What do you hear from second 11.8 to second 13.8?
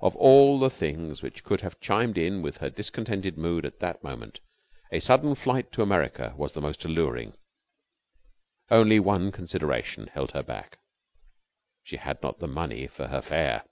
she had not the money for her fare.